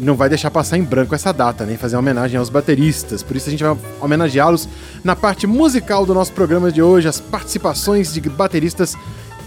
[0.02, 3.22] não vai deixar passar em branco essa data, nem né, fazer uma homenagem aos bateristas.
[3.22, 4.68] Por isso a gente vai homenageá-los
[5.04, 8.96] na parte musical do nosso programa de hoje, as participações de bateristas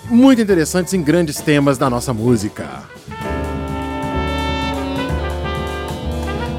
[0.09, 2.90] muito interessantes em grandes temas da nossa música.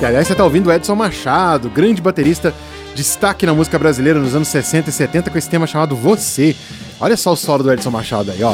[0.03, 2.53] Que aliás você está ouvindo Edson Machado, grande baterista,
[2.93, 6.57] destaque na música brasileira nos anos 60 e 70 com esse tema chamado Você.
[6.99, 8.53] Olha só o solo do Edson Machado aí, ó.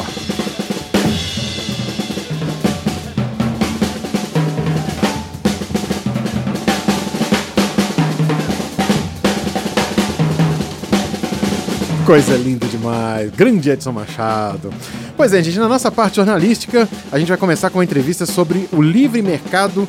[12.05, 13.31] Coisa linda demais.
[13.31, 14.71] Grande Edson Machado.
[15.17, 18.69] Pois é, gente, na nossa parte jornalística, a gente vai começar com uma entrevista sobre
[18.71, 19.87] o livre mercado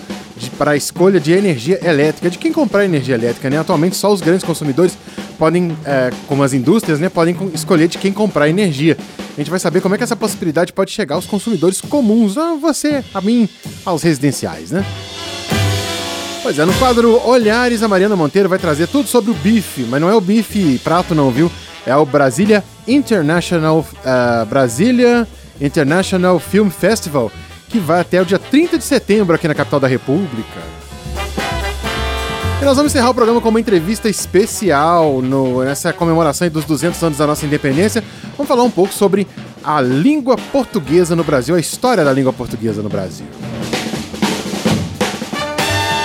[0.48, 3.58] para a escolha de energia elétrica, de quem comprar energia elétrica, né?
[3.58, 4.96] Atualmente só os grandes consumidores
[5.38, 8.96] podem, é, como as indústrias, né, podem escolher de quem comprar energia.
[9.34, 12.54] A gente vai saber como é que essa possibilidade pode chegar aos consumidores comuns, a
[12.54, 13.48] você, a mim,
[13.84, 14.84] aos residenciais, né?
[16.42, 20.00] Pois é, no quadro Olhares, a Mariana Monteiro vai trazer tudo sobre o bife, mas
[20.00, 21.50] não é o bife prato não, viu?
[21.86, 25.28] É o Brasília International, uh, Brasília
[25.60, 27.30] International Film Festival,
[27.70, 30.60] que vai até o dia 30 de setembro aqui na capital da República.
[32.60, 37.02] E nós vamos encerrar o programa com uma entrevista especial no, nessa comemoração dos 200
[37.02, 38.04] anos da nossa independência.
[38.36, 39.26] Vamos falar um pouco sobre
[39.64, 43.26] a língua portuguesa no Brasil, a história da língua portuguesa no Brasil.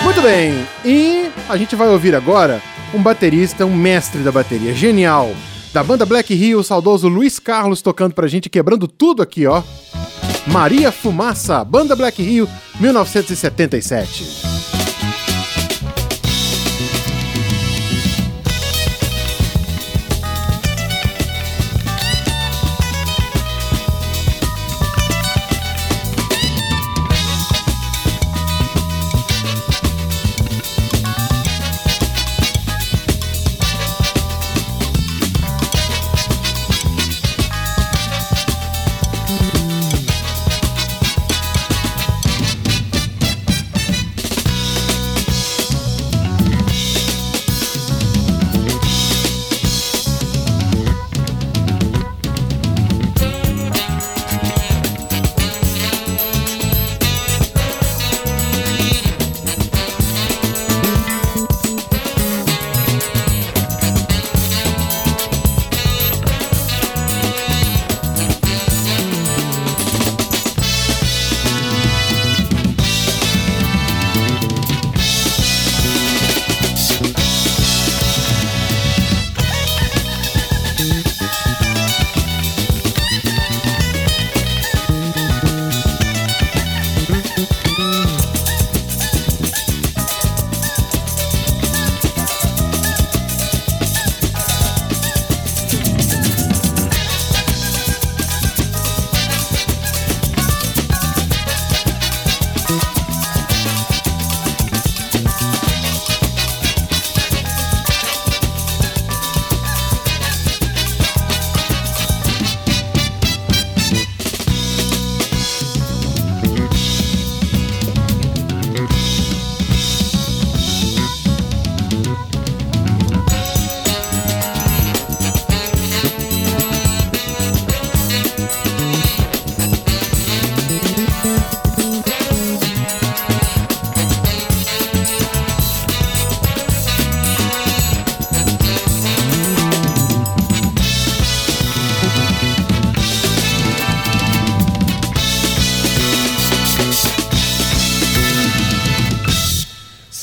[0.03, 2.61] Muito bem, e a gente vai ouvir agora
[2.93, 5.31] um baterista, um mestre da bateria, genial,
[5.73, 9.61] da banda Black Hill, o saudoso Luiz Carlos tocando pra gente, quebrando tudo aqui, ó.
[10.47, 12.47] Maria Fumaça, Banda Black Rio,
[12.79, 14.54] 1977.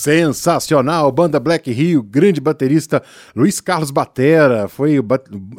[0.03, 3.01] Sensacional, banda Black Rio, grande baterista
[3.37, 4.99] Luiz Carlos Batera, foi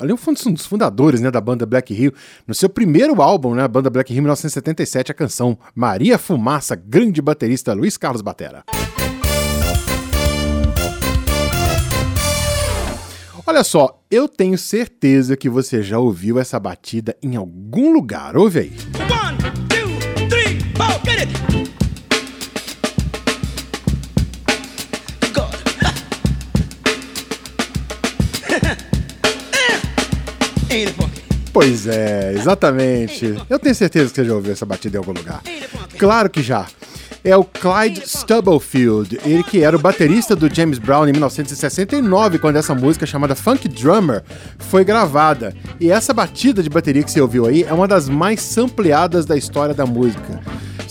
[0.01, 2.11] ali um dos fundadores né, da banda Black Rio,
[2.45, 7.21] no seu primeiro álbum, né, a banda Black Rio 1977, a canção Maria Fumaça, grande
[7.21, 8.65] baterista Luiz Carlos Batera.
[13.47, 18.35] Olha só, eu tenho certeza que você já ouviu essa batida em algum lugar.
[18.35, 18.73] Ouve aí.
[19.09, 19.37] One,
[19.69, 21.62] two, three, four,
[31.51, 33.35] Pois é, exatamente.
[33.47, 35.41] Eu tenho certeza que você já ouviu essa batida em algum lugar.
[35.99, 36.65] Claro que já.
[37.23, 42.57] É o Clyde Stubblefield, ele que era o baterista do James Brown em 1969, quando
[42.57, 44.23] essa música chamada Funk Drummer
[44.57, 45.55] foi gravada.
[45.79, 49.37] E essa batida de bateria que você ouviu aí é uma das mais sampleadas da
[49.37, 50.41] história da música.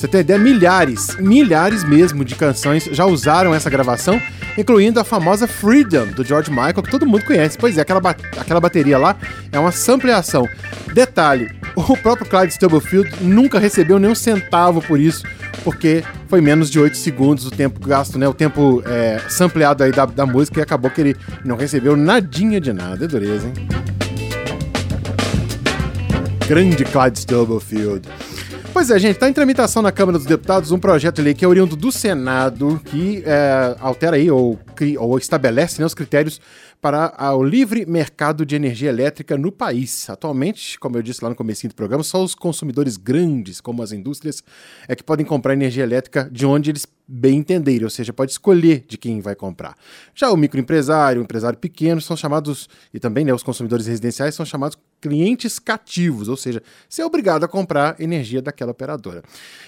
[0.02, 4.20] Você tem ideia, milhares, milhares mesmo de canções já usaram essa gravação,
[4.58, 7.56] incluindo a famosa Freedom do George Michael, que todo mundo conhece.
[7.56, 9.16] Pois é, aquela, ba aquela bateria lá
[9.52, 10.48] é uma sampleação.
[10.92, 15.22] Detalhe, o próprio Clyde Stubblefield nunca recebeu nem um centavo por isso,
[15.62, 18.26] porque foi menos de 8 segundos o tempo gasto, né?
[18.26, 22.60] O tempo é, sampleado aí da, da música e acabou que ele não recebeu nadinha
[22.60, 23.04] de nada.
[23.04, 23.54] É dureza, hein?
[26.48, 28.08] Grande Clyde Stubblefield.
[28.72, 31.44] Pois é, gente, está em tramitação na Câmara dos Deputados um projeto de lei que
[31.44, 34.58] é oriundo do Senado, que é, altera aí ou,
[34.98, 36.40] ou estabelece né, os critérios
[36.80, 40.08] para o livre mercado de energia elétrica no país.
[40.08, 43.92] Atualmente, como eu disse lá no começo do programa, só os consumidores grandes, como as
[43.92, 44.42] indústrias,
[44.88, 48.86] é que podem comprar energia elétrica de onde eles bem entenderem, ou seja, pode escolher
[48.88, 49.76] de quem vai comprar.
[50.14, 54.46] Já o microempresário, o empresário pequeno são chamados, e também né, os consumidores residenciais são
[54.46, 59.22] chamados clientes cativos, ou seja, ser é obrigado a comprar energia daquela operadora.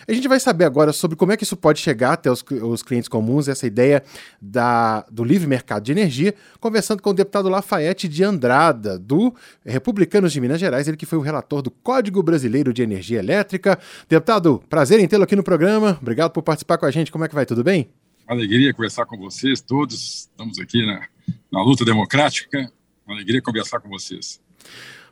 [0.07, 2.85] A gente vai saber agora sobre como é que isso pode chegar até os, os
[2.85, 4.05] clientes comuns, essa ideia
[4.41, 9.35] da, do livre mercado de energia, conversando com o deputado Lafayette de Andrada, do
[9.67, 13.77] Republicanos de Minas Gerais, ele que foi o relator do Código Brasileiro de Energia Elétrica.
[14.09, 15.99] Deputado, prazer em tê-lo aqui no programa.
[16.01, 17.11] Obrigado por participar com a gente.
[17.11, 17.45] Como é que vai?
[17.45, 17.91] Tudo bem?
[18.25, 20.29] Alegria conversar com vocês todos.
[20.31, 21.09] Estamos aqui na,
[21.51, 22.73] na luta democrática.
[23.07, 24.41] Alegria conversar com vocês.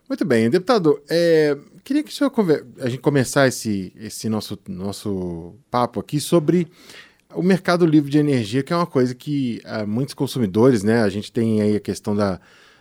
[0.08, 2.32] Muito bem, deputado, é, queria que o senhor
[2.80, 6.68] a gente começar esse, esse nosso, nosso papo aqui sobre
[7.34, 11.02] o mercado livre de energia, que é uma coisa que uh, muitos consumidores, né?
[11.02, 12.40] A gente tem aí a questão da,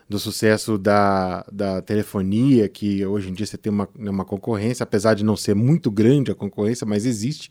[0.10, 5.14] do sucesso da, da telefonia, que hoje em dia você tem uma, uma concorrência, apesar
[5.14, 7.50] de não ser muito grande a concorrência, mas existe.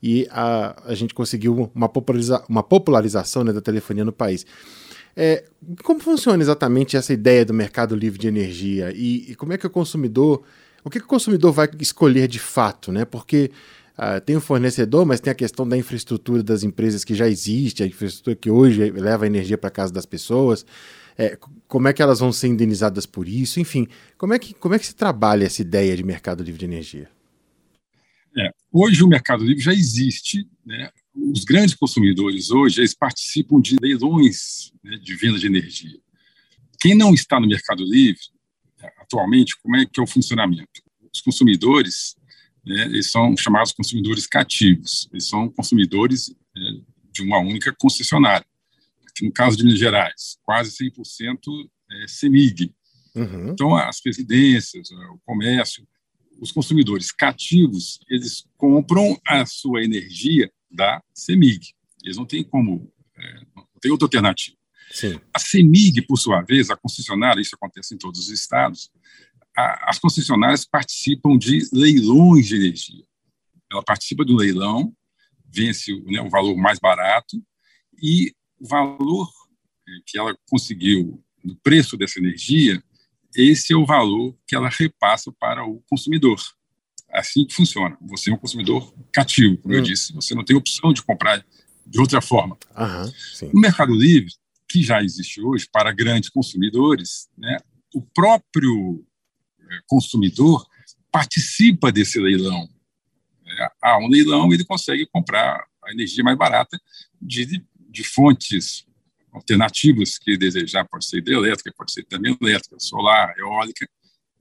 [0.00, 4.46] E a, a gente conseguiu uma, populariza, uma popularização né, da telefonia no país.
[5.20, 5.42] É,
[5.82, 9.66] como funciona exatamente essa ideia do mercado livre de energia e, e como é que
[9.66, 10.44] o consumidor,
[10.84, 13.04] o que, que, o consumidor vai escolher de fato, né?
[13.04, 13.50] Porque
[13.98, 17.82] uh, tem o fornecedor, mas tem a questão da infraestrutura das empresas que já existe,
[17.82, 20.64] a infraestrutura que hoje leva energia para casa das pessoas.
[21.18, 21.36] É,
[21.66, 23.58] como é que elas vão ser indenizadas por isso?
[23.58, 26.64] Enfim, como é que, como é que se trabalha essa ideia de mercado livre de
[26.64, 27.08] energia?
[28.72, 30.90] Hoje o mercado livre já existe, né?
[31.14, 35.98] os grandes consumidores hoje eles participam de leilões né, de venda de energia.
[36.80, 38.20] Quem não está no Mercado Livre
[39.00, 40.82] atualmente, como é que é o funcionamento?
[41.12, 42.14] Os consumidores,
[42.64, 45.08] né, eles são chamados consumidores cativos.
[45.12, 48.46] Eles são consumidores né, de uma única concessionária.
[49.08, 51.38] Aqui no caso de Minas Gerais, quase 100%
[51.90, 52.72] é CEMIG.
[53.14, 53.50] Uhum.
[53.50, 55.88] Então, as residências, o comércio,
[56.38, 61.74] os consumidores cativos, eles compram a sua energia da CEMIG.
[62.04, 64.56] Eles não têm como, é, não tem outra alternativa.
[64.90, 65.20] Sim.
[65.34, 68.90] A CEMIG, por sua vez, a concessionária, isso acontece em todos os estados,
[69.56, 73.04] a, as concessionárias participam de leilões de energia.
[73.70, 74.94] Ela participa do leilão,
[75.46, 77.42] vence né, o valor mais barato
[78.00, 79.28] e o valor
[79.88, 82.82] é, que ela conseguiu no preço dessa energia,
[83.34, 86.38] esse é o valor que ela repassa para o consumidor
[87.10, 87.96] assim que funciona.
[88.02, 89.78] Você é um consumidor cativo, como hum.
[89.78, 90.12] eu disse.
[90.14, 91.44] Você não tem opção de comprar
[91.86, 92.56] de outra forma.
[92.76, 94.30] Uhum, no Mercado Livre,
[94.68, 97.58] que já existe hoje para grandes consumidores, né,
[97.94, 99.02] o próprio
[99.58, 100.66] é, consumidor
[101.10, 102.68] participa desse leilão.
[103.46, 106.78] É, há um leilão, ele consegue comprar a energia mais barata
[107.20, 108.84] de, de fontes
[109.38, 113.88] alternativas que desejar, pode ser hidrelétrica, pode ser também elétrica, solar, eólica,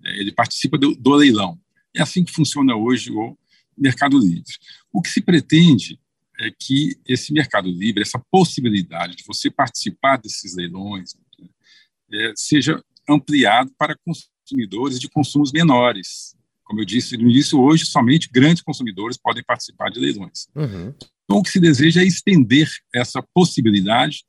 [0.04, 1.60] é, ele participa do, do leilão.
[1.96, 3.38] É assim que funciona hoje o
[3.77, 4.54] Mercado Livre.
[4.92, 6.00] O que se pretende
[6.39, 11.16] é que esse Mercado Livre, essa possibilidade de você participar desses leilões,
[12.12, 16.36] é, seja ampliado para consumidores de consumos menores.
[16.63, 20.48] Como eu disse no início, hoje somente grandes consumidores podem participar de leilões.
[20.56, 20.94] Uhum.
[21.24, 24.24] Então, o que se deseja é estender essa possibilidade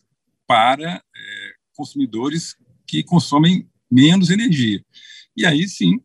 [0.49, 4.83] para é, consumidores que consomem menos energia.
[5.37, 6.00] E aí sim,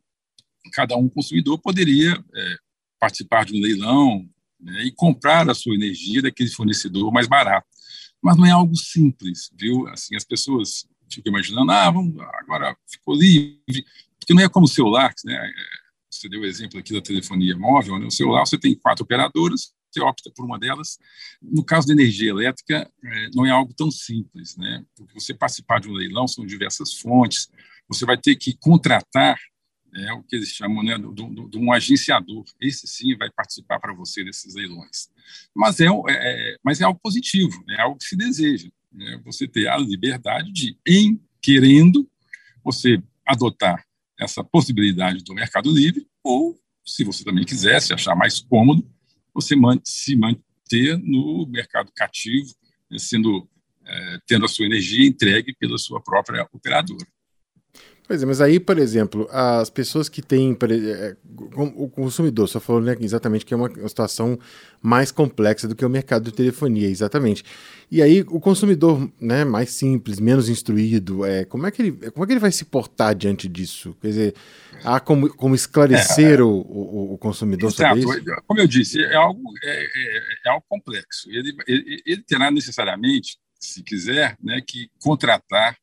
[0.74, 2.56] cada um consumidor poderia é,
[3.00, 7.68] participar de um leilão né, e comprar a sua energia daquele fornecedor mais barato.
[8.22, 9.88] Mas não é algo simples, viu?
[9.88, 13.86] Assim, as pessoas ficam imaginando, ah, vamos, agora ficou livre,
[14.20, 15.34] porque não é como o celular, né?
[15.34, 15.54] É,
[16.10, 18.06] você deu o exemplo aqui da telefonia móvel, né?
[18.06, 20.98] o celular você tem quatro operadoras, você opta por uma delas.
[21.42, 24.84] No caso da energia elétrica, é, não é algo tão simples, né?
[24.96, 27.50] Porque você participar de um leilão são diversas fontes,
[27.88, 29.38] você vai ter que contratar
[29.96, 32.44] é o que eles chamam né, de, um agenciador.
[32.60, 35.10] Esse sim vai participar para você desses leilões.
[35.56, 38.70] Mas é, é, é, mas é algo positivo, é algo que se deseja.
[38.92, 39.22] Né?
[39.26, 42.10] Você ter a liberdade de, em querendo,
[42.64, 43.86] você adotar
[44.20, 48.90] essa possibilidade do mercado livre, ou, se você também quiser, se achar mais cômodo,
[49.34, 52.54] você se manter no mercado cativo,
[52.90, 53.48] né, sendo
[53.86, 57.06] é, tendo a sua energia entregue pela sua própria operadora.
[58.06, 60.58] Pois é, mas aí, por exemplo, as pessoas que têm.
[60.70, 61.16] É,
[61.56, 64.38] o consumidor, só falou né, exatamente que é uma, situação
[64.82, 67.46] mais complexa do que o mercado de telefonia, exatamente.
[67.90, 72.26] E aí, o consumidor né, mais simples, menos instruído, é, como, é que ele, como
[72.26, 73.96] é que ele vai se portar diante disso?
[74.02, 74.36] Quer dizer,
[74.84, 78.02] há como, como esclarecer é, o, o, o, consumidor exato.
[78.02, 78.42] sobre isso?
[78.46, 81.30] Como eu disse, é algo, é, é, é algo complexo.
[81.30, 85.78] Ele, ele, ele terá necessariamente, se quiser, né, que contratar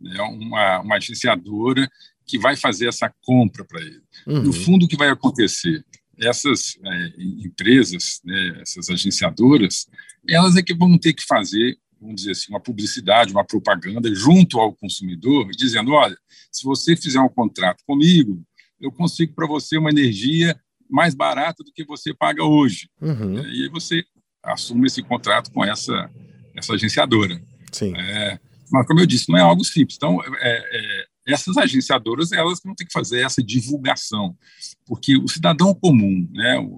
[0.00, 1.88] né, uma, uma agenciadora
[2.26, 4.02] que vai fazer essa compra para ele.
[4.26, 4.42] Uhum.
[4.42, 5.84] No fundo, o que vai acontecer?
[6.18, 9.86] Essas é, empresas, né, essas agenciadoras,
[10.28, 14.58] elas é que vão ter que fazer, vamos dizer assim, uma publicidade, uma propaganda junto
[14.58, 16.16] ao consumidor, dizendo: olha,
[16.50, 18.42] se você fizer um contrato comigo,
[18.80, 22.88] eu consigo para você uma energia mais barata do que você paga hoje.
[23.00, 23.38] Uhum.
[23.46, 24.04] E aí você
[24.42, 26.10] assume esse contrato com essa,
[26.54, 27.40] essa agenciadora.
[27.72, 27.94] Sim.
[27.96, 28.38] É,
[28.70, 29.96] mas, como eu disse, não é algo simples.
[29.96, 34.36] Então, é, é, essas agenciadoras elas vão ter que fazer essa divulgação,
[34.84, 36.76] porque o cidadão comum, né, o,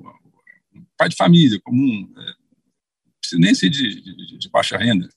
[0.74, 2.32] o pai de família comum, é,
[3.20, 5.08] precisa nem ser de, de, de, baixa renda,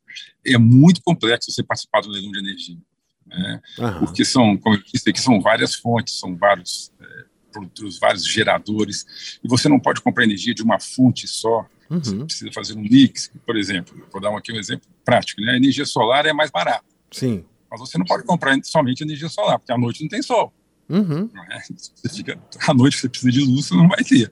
[0.46, 2.78] é muito complexo você participar do leilão de energia.
[3.26, 3.62] Né,
[4.00, 9.40] Porque são, como eu disse aqui, são várias fontes, são vários é, produtos, vários geradores,
[9.44, 11.66] e você não pode comprar energia de uma fonte só.
[11.92, 12.02] Uhum.
[12.02, 14.02] Você precisa fazer um mix, por exemplo.
[14.10, 15.42] Vou dar aqui um exemplo prático.
[15.42, 15.52] Né?
[15.52, 16.86] A energia solar é mais barata.
[17.12, 17.44] Sim.
[17.70, 20.54] Mas você não pode comprar somente energia solar, porque à noite não tem sol.
[20.90, 21.30] Uhum.
[21.50, 21.60] É?
[21.78, 24.32] Você fica, à noite você precisa de luz, você não vai ter.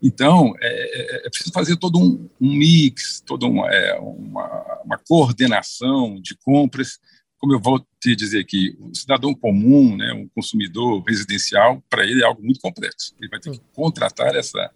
[0.00, 4.98] Então, é, é, é preciso fazer todo um, um mix, toda uma, é, uma, uma,
[4.98, 6.98] coordenação de compras.
[7.38, 12.22] Como eu vou te dizer aqui, o cidadão comum, né, um consumidor residencial, para ele
[12.22, 13.14] é algo muito complexo.
[13.20, 14.70] Ele vai ter que contratar essa,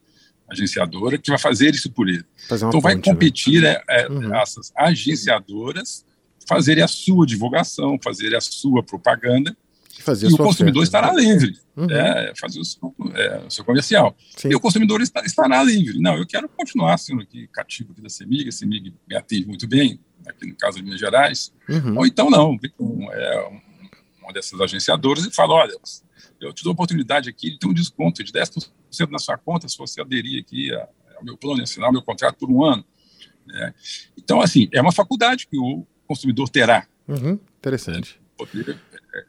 [0.48, 2.24] agenciadora que vai fazer isso por ele.
[2.50, 3.02] Então vai né?
[3.02, 3.80] competir né?
[3.88, 4.34] é, uhum.
[4.36, 6.04] essas agenciadoras
[6.46, 9.56] fazerem a sua divulgação, fazerem a sua propaganda
[10.00, 10.98] fazer e o consumidor oferta.
[10.98, 11.90] estará livre, uhum.
[11.90, 14.16] é, fazer o seu, é, o seu comercial.
[14.36, 14.48] Sim.
[14.50, 15.98] E o consumidor está, estará livre.
[16.00, 19.66] Não, eu quero continuar sendo aqui cativo aqui da CEMIG, a CEMIG me atende muito
[19.66, 21.52] bem, aqui no caso de Minas Gerais.
[21.68, 21.98] Uhum.
[21.98, 22.56] Ou então não,
[23.12, 23.60] é,
[24.22, 25.74] uma dessas agenciadoras e fala, olha,
[26.40, 28.68] eu te dou a oportunidade aqui de ter um desconto de 10%
[29.10, 30.72] na sua conta se você aderir aqui
[31.16, 32.84] ao meu plano e assinar o meu contrato por um ano.
[33.46, 33.74] Né?
[34.16, 36.86] Então, assim, é uma faculdade que o consumidor terá.
[37.06, 38.20] Uhum, interessante.
[38.36, 38.78] Poder,
[39.14, 39.24] é,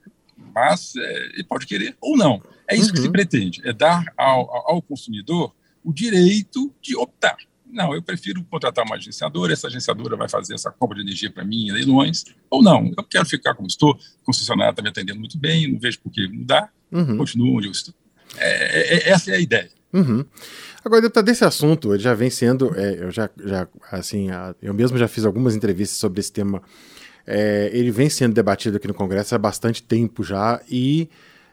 [0.53, 2.41] mas é, ele pode querer ou não.
[2.67, 2.93] É isso uhum.
[2.93, 3.11] que se uhum.
[3.11, 5.53] pretende, é dar ao, ao consumidor
[5.83, 7.37] o direito de optar.
[7.65, 11.43] Não, eu prefiro contratar uma agenciadora, essa agenciadora vai fazer essa compra de energia para
[11.43, 15.37] mim em leilões, ou não, eu quero ficar como estou, concessionária está me atendendo muito
[15.37, 17.17] bem, não vejo por que mudar, uhum.
[17.17, 17.93] continuo onde eu estou.
[18.37, 19.69] É, é, essa é a ideia.
[19.93, 20.25] Uhum.
[20.83, 24.27] Agora, deputado, desse assunto, ele já vem sendo, é, eu já, já, assim,
[24.61, 26.61] eu mesmo já fiz algumas entrevistas sobre esse tema,
[27.25, 31.09] é, ele vem sendo debatido aqui no Congresso há bastante tempo já, e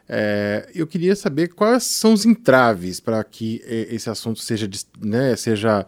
[0.07, 4.69] é, eu queria saber quais são os entraves para que é, esse assunto seja,
[5.01, 5.85] né, seja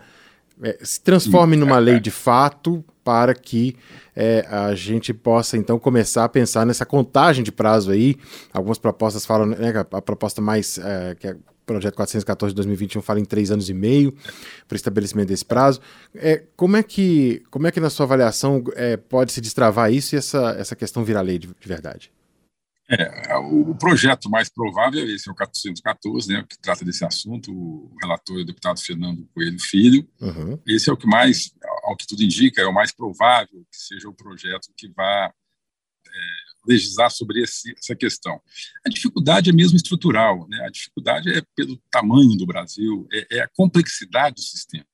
[0.62, 3.76] é, se transforme numa lei de fato para que
[4.16, 8.16] é, a gente possa então começar a pensar nessa contagem de prazo aí.
[8.54, 13.02] Algumas propostas falam, né, a proposta mais é, que é o projeto 414 de 2021
[13.02, 14.14] fala em três anos e meio
[14.68, 15.82] para o estabelecimento desse prazo.
[16.16, 20.16] É, como é que como é que na sua avaliação é, pode se destravar isso
[20.16, 22.12] e essa, essa questão virar lei de, de verdade?
[22.88, 27.52] É, o projeto mais provável é esse, é o 414, né, que trata desse assunto,
[27.52, 30.08] o relator é o deputado Fernando Coelho Filho.
[30.22, 30.60] Uhum.
[30.68, 31.52] Esse é o que mais,
[31.84, 35.34] ao que tudo indica, é o mais provável que seja o projeto que vá
[36.08, 36.20] é,
[36.68, 38.40] legislar sobre esse, essa questão.
[38.86, 43.40] A dificuldade é mesmo estrutural, né, a dificuldade é pelo tamanho do Brasil, é, é
[43.42, 44.86] a complexidade do sistema.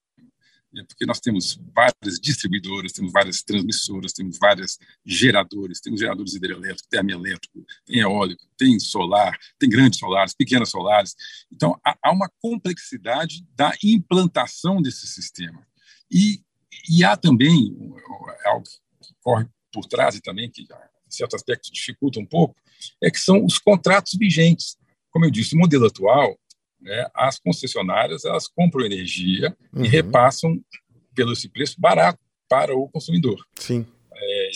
[0.77, 6.87] É porque nós temos várias distribuidoras, temos várias transmissoras, temos vários geradores, temos geradores hidrelétricos,
[6.89, 11.15] termoelétrico, tem eólico, tem solar, tem grandes solares, pequenas solares.
[11.51, 15.65] Então, há uma complexidade da implantação desse sistema.
[16.09, 16.41] E,
[16.89, 17.75] e há também
[18.45, 20.67] algo que corre por trás e também que, em
[21.09, 22.55] certo aspecto, dificulta um pouco,
[23.01, 24.77] é que são os contratos vigentes.
[25.09, 26.39] Como eu disse, o modelo atual
[26.81, 29.85] né, as concessionárias elas compram energia uhum.
[29.85, 30.59] e repassam
[31.13, 32.19] pelo esse preço barato
[32.49, 33.45] para o consumidor.
[33.55, 33.85] Sim.
[34.13, 34.49] É,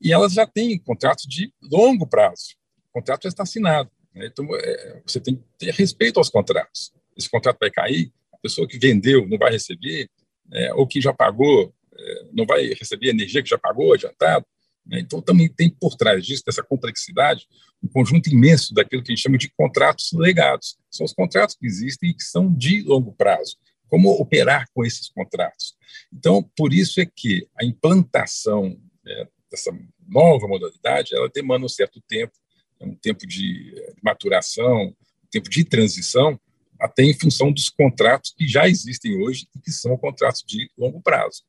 [0.00, 2.54] e elas já têm contratos de longo prazo.
[2.90, 3.90] O contrato já está assinado.
[4.14, 4.26] Né?
[4.26, 6.92] Então, é, você tem que ter respeito aos contratos.
[7.16, 10.08] Esse contrato vai cair, a pessoa que vendeu não vai receber,
[10.52, 14.46] é, ou que já pagou é, não vai receber a energia que já pagou, adiantado.
[14.86, 15.00] Né?
[15.00, 17.46] Então, também tem por trás disso, dessa complexidade,
[17.82, 20.78] um conjunto imenso daquilo que a gente chama de contratos legados.
[20.90, 23.56] São os contratos que existem e que são de longo prazo.
[23.88, 25.74] Como operar com esses contratos?
[26.12, 32.00] Então, por isso é que a implantação né, dessa nova modalidade, ela demanda um certo
[32.06, 32.32] tempo,
[32.80, 36.38] né, um tempo de maturação, um tempo de transição,
[36.78, 41.00] até em função dos contratos que já existem hoje e que são contratos de longo
[41.00, 41.42] prazo.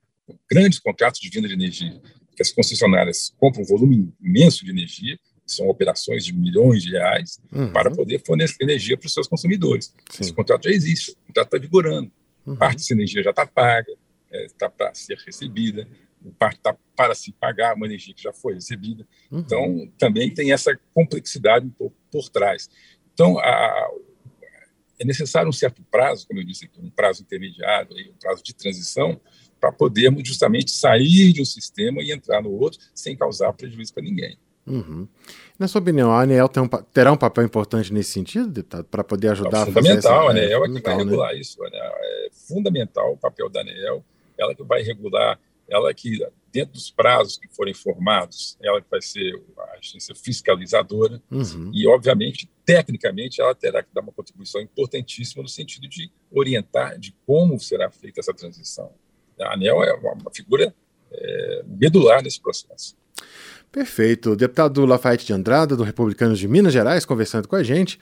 [0.50, 2.02] Grandes contratos de venda de energia,
[2.42, 7.40] que as concessionárias compram um volume imenso de energia, são operações de milhões de reais,
[7.52, 7.72] uhum.
[7.72, 9.94] para poder fornecer energia para os seus consumidores.
[10.10, 10.24] Sim.
[10.24, 12.12] Esse contrato já existe, o contrato está vigorando.
[12.46, 12.56] Uhum.
[12.56, 13.94] Parte dessa energia já está paga,
[14.32, 15.88] está é, para ser recebida,
[16.40, 19.06] parte está para se pagar uma energia que já foi recebida.
[19.30, 19.40] Uhum.
[19.40, 22.70] Então, também tem essa complexidade um pouco por trás.
[23.14, 23.90] Então, a,
[25.00, 28.54] é necessário um certo prazo, como eu disse aqui, um prazo intermediário, um prazo de
[28.54, 29.20] transição,
[29.62, 34.04] para podermos justamente sair de um sistema e entrar no outro sem causar prejuízo para
[34.04, 34.36] ninguém.
[34.66, 35.08] Uhum.
[35.58, 39.30] Na sua opinião, a ANEEL um, terá um papel importante nesse sentido, deputado, para poder
[39.30, 40.12] ajudar é fundamental, a fazer essa...
[40.12, 41.04] a ANEEL é, é que vai né?
[41.04, 41.58] regular isso.
[41.64, 44.04] É fundamental o papel da ANEEL,
[44.38, 46.20] ela que vai regular, ela que,
[46.52, 51.72] dentro dos prazos que forem formados, ela que vai ser a agência fiscalizadora uhum.
[51.74, 57.16] e, obviamente, tecnicamente, ela terá que dar uma contribuição importantíssima no sentido de orientar de
[57.26, 58.92] como será feita essa transição.
[59.42, 60.74] A ANEL é uma, figura
[61.12, 62.96] é, medular nesse processo.
[63.72, 64.32] Perfeito.
[64.32, 67.98] O deputado Lafayette de Andrada, do Republicanos de Minas Gerais, conversando com a gente.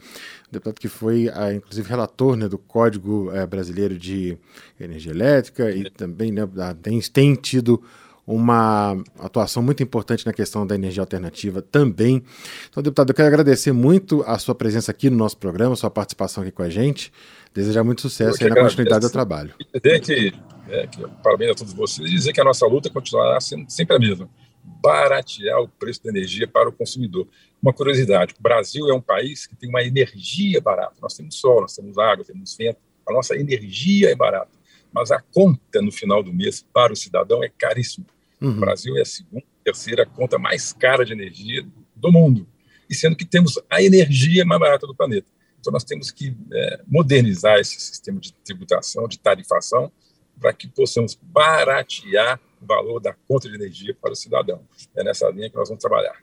[0.50, 4.36] O deputado que foi, ah, inclusive, relator né, do Código eh, Brasileiro de
[4.80, 6.42] Energia Elétrica e também né,
[6.82, 7.84] tem, tem tido
[8.32, 12.24] uma atuação muito importante na questão da energia alternativa também.
[12.70, 16.44] Então, deputado, eu quero agradecer muito a sua presença aqui no nosso programa, sua participação
[16.44, 17.12] aqui com a gente.
[17.52, 19.52] Desejar muito sucesso aí na continuidade do trabalho.
[19.74, 20.32] Dizer que,
[20.70, 23.96] é, que, parabéns a todos vocês e dizer que a nossa luta continuará sendo sempre
[23.96, 24.30] a mesma
[24.64, 27.28] baratear o preço da energia para o consumidor.
[27.60, 30.94] Uma curiosidade: o Brasil é um país que tem uma energia barata.
[31.02, 32.78] Nós temos sol, nós temos água, temos vento.
[33.08, 34.52] A nossa energia é barata,
[34.94, 38.06] mas a conta no final do mês para o cidadão é caríssima.
[38.42, 38.52] Uhum.
[38.52, 42.48] O Brasil é a segunda, terceira conta mais cara de energia do mundo,
[42.90, 45.28] e sendo que temos a energia mais barata do planeta.
[45.60, 49.92] Então, nós temos que é, modernizar esse sistema de tributação, de tarifação,
[50.40, 54.62] para que possamos baratear o valor da conta de energia para o cidadão.
[54.96, 56.16] É nessa linha que nós vamos trabalhar.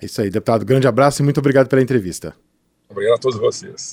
[0.00, 0.64] É isso aí, deputado.
[0.64, 2.34] Grande abraço e muito obrigado pela entrevista.
[2.88, 3.92] Obrigado a todos vocês.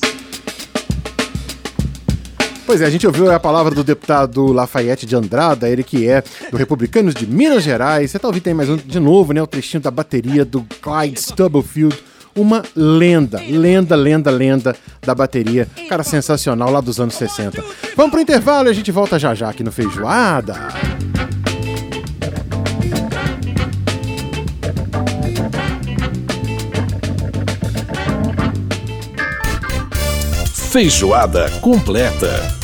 [2.69, 6.23] Pois é, a gente ouviu a palavra do deputado Lafayette de Andrada, ele que é
[6.51, 8.12] do Republicanos de Minas Gerais.
[8.12, 9.41] Você está ouvindo aí mais um, de novo, né?
[9.41, 11.97] O trechinho da bateria do Clyde Stubblefield
[12.36, 15.67] uma lenda, lenda, lenda, lenda da bateria.
[15.89, 17.63] Cara sensacional lá dos anos 60.
[17.97, 20.53] Vamos pro intervalo e a gente volta já já aqui no Feijoada.
[30.69, 32.59] Feijoada completa.